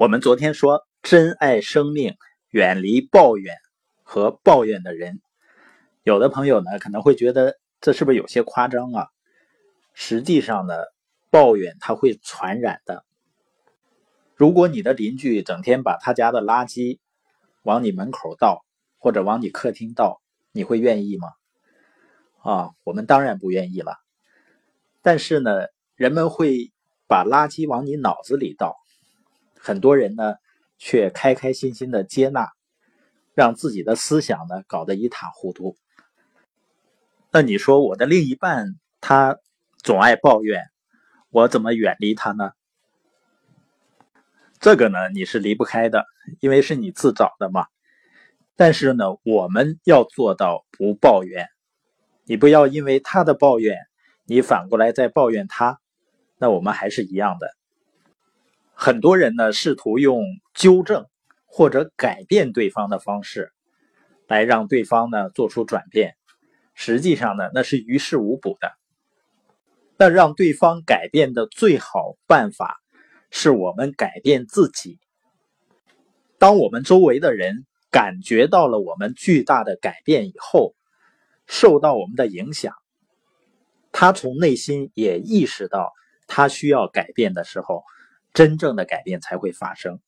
[0.00, 2.14] 我们昨天说，珍爱生命，
[2.50, 3.56] 远离抱怨
[4.04, 5.20] 和抱怨的人。
[6.04, 9.08] 有的朋友呢，可能会觉得这是不是有些夸张啊？
[9.94, 10.74] 实际上呢，
[11.30, 13.04] 抱怨它会传染的。
[14.36, 17.00] 如果你的邻居整天把他家的垃圾
[17.64, 18.64] 往你门口倒，
[18.98, 20.22] 或者往你客厅倒，
[20.52, 21.28] 你会愿意吗？
[22.44, 23.96] 啊，我们当然不愿意了。
[25.02, 26.72] 但是呢，人们会
[27.08, 28.76] 把垃圾往你脑子里倒。
[29.60, 30.34] 很多人呢，
[30.78, 32.48] 却开开心心的接纳，
[33.34, 35.76] 让自己的思想呢搞得一塌糊涂。
[37.30, 39.38] 那你说我的另一半他
[39.82, 40.62] 总爱抱怨，
[41.30, 42.52] 我怎么远离他呢？
[44.60, 46.04] 这个呢你是离不开的，
[46.40, 47.66] 因为是你自找的嘛。
[48.56, 51.46] 但是呢，我们要做到不抱怨，
[52.24, 53.76] 你不要因为他的抱怨，
[54.24, 55.78] 你反过来再抱怨他，
[56.38, 57.54] 那我们还是一样的。
[58.80, 60.24] 很多人呢，试图用
[60.54, 61.06] 纠正
[61.46, 63.50] 或者改变对方的方式，
[64.28, 66.14] 来让对方呢做出转变。
[66.74, 68.70] 实际上呢，那是于事无补的。
[69.96, 72.76] 那让对方改变的最好办法，
[73.32, 75.00] 是我们改变自己。
[76.38, 80.76] 当我们周围的人感觉到了我们巨大的改变以后，
[81.48, 82.72] 受到我们的影响，
[83.90, 85.90] 他从内心也意识到
[86.28, 87.82] 他需要改变的时候。
[88.32, 90.00] 真正的改变才会发生。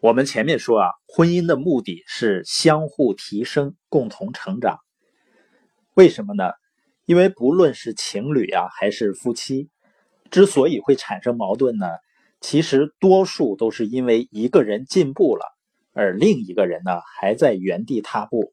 [0.00, 4.78] 我们前面说啊，婚姻的目的是相互提升、共同成长。
[5.94, 6.52] 为什么呢？
[7.06, 9.70] 因为不论是情侣啊，还是夫妻，
[10.30, 11.86] 之所以会产生矛盾呢，
[12.40, 15.44] 其实多数都是因为一个人进步了，
[15.92, 18.52] 而另一个人呢还在原地踏步。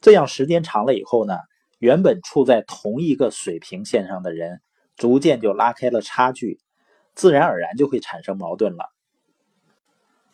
[0.00, 1.34] 这样时间长了以后呢，
[1.78, 4.60] 原本处在同一个水平线上的人，
[4.96, 6.60] 逐渐就拉开了差距。
[7.18, 8.92] 自然而然就会产生矛盾了，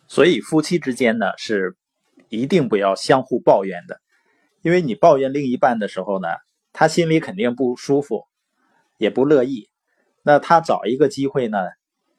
[0.07, 1.79] 所以夫妻之间呢是
[2.29, 4.03] 一定不要相互抱怨的，
[4.61, 6.29] 因为你抱怨另一半的时候呢，
[6.75, 8.27] 他心里肯定不舒服，
[8.99, 9.71] 也不乐意。
[10.23, 11.57] 那他找一个机会呢，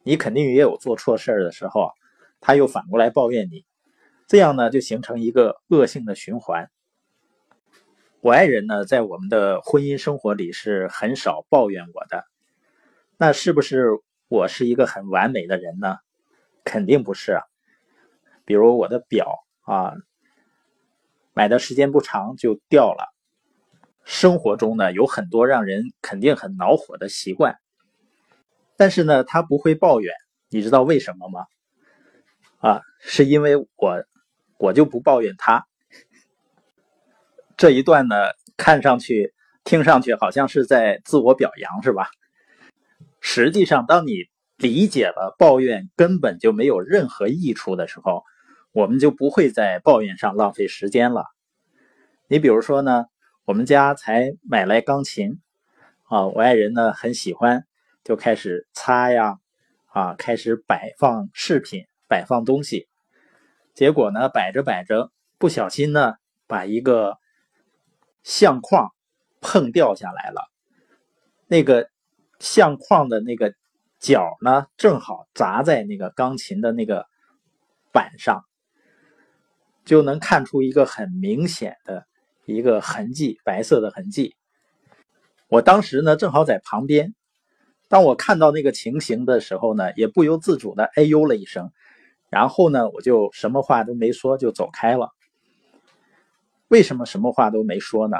[0.01, 1.91] 你肯定也有做错事儿的时候，
[2.41, 3.65] 他又反过来抱怨你，
[4.25, 6.71] 这样呢就形成一个恶性的循环。
[8.19, 12.23] 我爱人呢，在我们的婚姻生活里是很少抱怨我的，
[13.19, 13.91] 那是不是？
[14.27, 15.97] 我是一个很完美的人呢，
[16.63, 17.43] 肯定不是啊。
[18.43, 19.93] 比如我的表啊，
[21.33, 23.13] 买的时间不长就掉了。
[24.03, 27.57] 生活中呢，有很多让人肯定很恼火的习惯，
[28.77, 30.13] 但是呢，他不会抱怨。
[30.49, 31.45] 你知道为什么吗？
[32.59, 34.05] 啊，是因为我，
[34.57, 35.65] 我就不抱怨他。
[37.57, 38.15] 这一段呢，
[38.57, 39.33] 看上去、
[39.63, 42.09] 听上去好像是在自我表扬，是吧？
[43.27, 48.23] 实际上，当你理解了抱怨根本就没有任何益处的时候，
[48.71, 51.25] 我们就不会在抱怨上浪费时间了。
[52.27, 53.05] 你比如说呢，
[53.43, 55.41] 我们家才买来钢琴，
[56.03, 57.65] 啊，我爱人呢很喜欢，
[58.03, 59.39] 就开始擦呀，
[59.87, 62.87] 啊，开始摆放饰品，摆放东西。
[63.73, 66.13] 结果呢，摆着摆着，不小心呢，
[66.45, 67.17] 把一个
[68.21, 68.91] 相框
[69.41, 70.47] 碰掉下来了，
[71.47, 71.89] 那个。
[72.45, 73.55] 相框的那个
[73.99, 77.07] 角呢，正好砸在那个钢琴的那个
[77.91, 78.45] 板上，
[79.83, 82.05] 就能看出一个很明显的
[82.45, 84.35] 一个痕迹，白色的痕迹。
[85.47, 87.15] 我当时呢，正好在旁边，
[87.89, 91.71] 当我看到那个情形的时候呢，也不由自主的哎呦了一声，
[92.29, 95.09] 然后呢，我就什么话都没说，就走开了。
[96.67, 98.17] 为什么什么话都没说呢？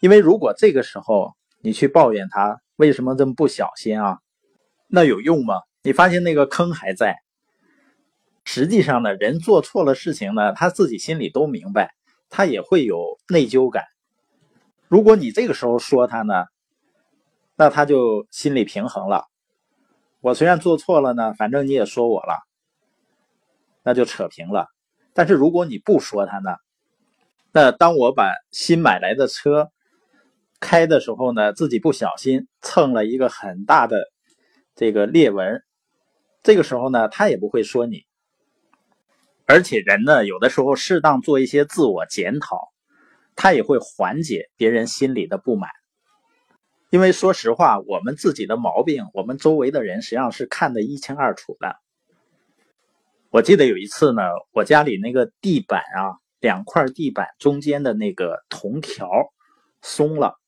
[0.00, 2.61] 因为如果这个时候你去抱怨他。
[2.76, 4.18] 为什么这么不小心啊？
[4.88, 5.54] 那有用吗？
[5.82, 7.16] 你发现那个坑还在。
[8.44, 11.94] 实际上呢，人做错了事情呢，他自己心里都明白，
[12.28, 13.84] 他也会有内疚感。
[14.88, 16.46] 如果你这个时候说他呢，
[17.56, 19.26] 那他就心里平衡了。
[20.20, 22.42] 我虽然做错了呢，反正你也说我了，
[23.82, 24.66] 那就扯平了。
[25.14, 26.56] 但是如果你不说他呢，
[27.52, 29.70] 那当我把新买来的车。
[30.62, 33.98] 开的时候呢，自己不小心蹭了一个很大的
[34.76, 35.60] 这个裂纹，
[36.44, 38.04] 这个时候呢，他也不会说你。
[39.44, 42.68] 而且人呢，有的时候适当做一些自我检讨，
[43.34, 45.68] 他也会缓解别人心里的不满。
[46.90, 51.74] 因为说实话，我们自己的毛病，我们周围的人实际上是看得一清二楚的。
[53.30, 54.22] 我记得有一次呢，
[54.52, 59.08] 我家里那个地板啊，两块地板中间的那个铜条
[59.82, 60.38] 松了。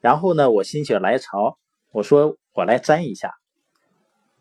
[0.00, 1.58] 然后呢，我心血来潮，
[1.92, 3.32] 我说我来粘一下。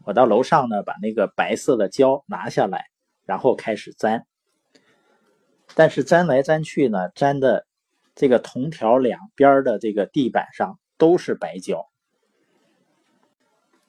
[0.05, 2.85] 我到楼上呢，把那个白色的胶拿下来，
[3.25, 4.25] 然后开始粘。
[5.75, 7.67] 但是粘来粘去呢，粘的
[8.15, 11.85] 这个铜条两边的这个地板上都是白胶。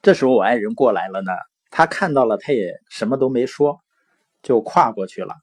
[0.03, 1.33] 这时候我爱人过来了呢，
[1.71, 3.81] 他看到了，他也什么都没说，
[4.43, 5.35] 就跨过去了。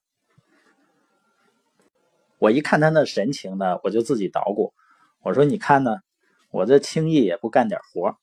[2.40, 4.74] 我一看他那神情呢，我就自己捣鼓，
[5.24, 5.98] 我说：“你看呢，
[6.52, 8.18] 我这轻易也不干点活，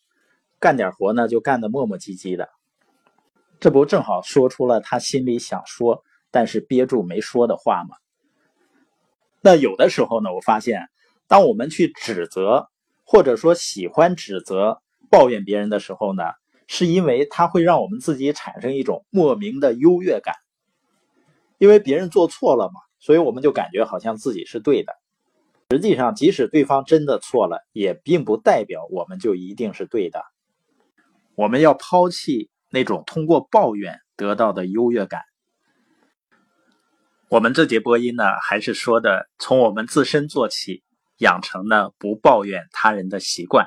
[0.58, 2.48] 干点活呢就干的磨磨唧唧的，
[3.60, 7.96] 这不正好说出了他心里想说但是憋住没说的话吗？”
[9.42, 10.88] 那有的时候呢，我发现，
[11.28, 12.68] 当我们去指责
[13.04, 14.80] 或者说喜欢指责。
[15.10, 16.24] 抱怨别人的时候呢，
[16.66, 20.34] 是因为他会让我们自己产生一种莫名的优越感，
[21.58, 24.92] 因为别人做错了嘛，所以我们就感觉好像自己是对的。
[25.74, 30.22] 实际上，即使对方真的错了，也并不代表我们就一定是对的。
[31.34, 35.22] 我们要抛弃那种通过抱怨得到的优越感。
[37.28, 40.84] 我们这节播音呢，还是说的从我们自身做起，
[41.18, 43.66] 养成呢不抱怨他人的习惯。